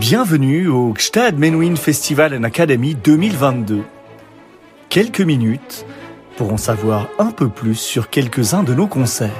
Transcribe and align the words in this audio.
Bienvenue 0.00 0.66
au 0.68 0.94
Gstad 0.94 1.38
Menuhin 1.38 1.76
Festival 1.76 2.34
and 2.34 2.42
Academy 2.44 2.94
2022. 2.94 3.84
Quelques 4.88 5.20
minutes 5.20 5.84
pour 6.38 6.54
en 6.54 6.56
savoir 6.56 7.08
un 7.18 7.32
peu 7.32 7.50
plus 7.50 7.74
sur 7.74 8.08
quelques-uns 8.08 8.62
de 8.62 8.72
nos 8.72 8.86
concerts. 8.86 9.36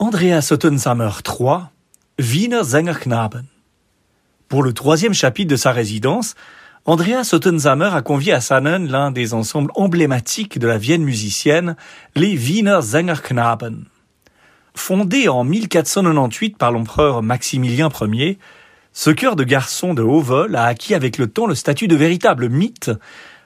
Andreas 0.00 0.48
Ottensamer 0.50 1.10
3, 1.22 1.70
Wiener 2.18 2.64
Sängerknaben. 2.64 3.44
Pour 4.48 4.64
le 4.64 4.72
troisième 4.72 5.14
chapitre 5.14 5.52
de 5.52 5.56
sa 5.56 5.70
résidence, 5.70 6.34
Andreas 6.86 7.30
Ottensamer 7.34 7.90
a 7.94 8.02
convié 8.02 8.32
à 8.32 8.40
Sannen 8.40 8.88
l'un 8.90 9.12
des 9.12 9.32
ensembles 9.32 9.70
emblématiques 9.76 10.58
de 10.58 10.66
la 10.66 10.76
Vienne 10.76 11.04
musicienne, 11.04 11.76
les 12.16 12.36
Wiener 12.36 12.80
Sängerknaben. 12.82 13.84
Fondé 14.76 15.28
en 15.28 15.44
1498 15.44 16.58
par 16.58 16.72
l'empereur 16.72 17.22
Maximilien 17.22 17.88
Ier, 18.02 18.38
ce 18.92 19.10
chœur 19.10 19.36
de 19.36 19.44
garçons 19.44 19.94
de 19.94 20.02
haut 20.02 20.20
vol 20.20 20.56
a 20.56 20.64
acquis 20.64 20.94
avec 20.94 21.16
le 21.16 21.28
temps 21.28 21.46
le 21.46 21.54
statut 21.54 21.88
de 21.88 21.96
véritable 21.96 22.48
mythe, 22.48 22.90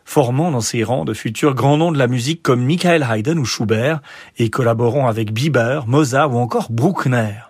formant 0.05 0.51
dans 0.51 0.63
ses 0.63 0.83
rangs 0.83 1.05
de 1.05 1.13
futurs 1.13 1.55
grands 1.55 1.77
noms 1.77 1.93
de 1.93 1.99
la 1.99 2.07
musique 2.07 2.43
comme 2.43 2.65
Michael 2.65 3.07
Haydn 3.09 3.39
ou 3.39 3.45
Schubert, 3.45 4.01
et 4.39 4.49
collaborant 4.49 5.07
avec 5.07 5.33
Bieber, 5.33 5.87
Mozart 5.87 6.35
ou 6.35 6.39
encore 6.39 6.73
Bruckner. 6.73 7.48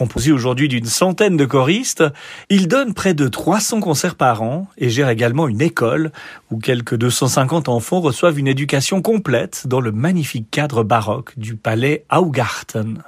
Composé 0.00 0.32
aujourd'hui 0.32 0.68
d'une 0.68 0.86
centaine 0.86 1.36
de 1.36 1.44
choristes, 1.44 2.04
il 2.48 2.68
donne 2.68 2.94
près 2.94 3.12
de 3.12 3.28
300 3.28 3.80
concerts 3.80 4.14
par 4.14 4.40
an 4.40 4.66
et 4.78 4.88
gère 4.88 5.10
également 5.10 5.46
une 5.46 5.60
école 5.60 6.10
où 6.50 6.56
quelques 6.56 6.96
250 6.96 7.68
enfants 7.68 8.00
reçoivent 8.00 8.38
une 8.38 8.46
éducation 8.46 9.02
complète 9.02 9.66
dans 9.66 9.82
le 9.82 9.92
magnifique 9.92 10.50
cadre 10.50 10.84
baroque 10.84 11.38
du 11.38 11.54
palais 11.54 12.06
Augarten. 12.10 13.02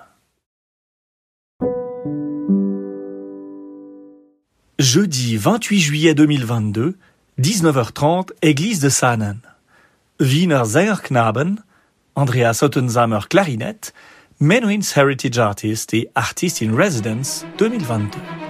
Jeudi 4.79 5.39
28 5.39 5.81
juillet 5.81 6.15
2022, 6.15 6.99
19h30, 7.41 8.33
église 8.43 8.81
de 8.81 8.91
Saanen. 8.91 9.39
Wiener 10.21 10.67
Sängerknaben, 10.67 11.57
Andreas 12.17 12.59
Ottensamer 12.61 13.21
clarinette, 13.31 13.95
Menuhin's 14.43 14.97
Heritage 14.97 15.39
Artist 15.39 15.95
et 15.95 16.11
Artist 16.17 16.63
in 16.63 16.75
Residence 16.75 17.47
2022. 17.59 18.42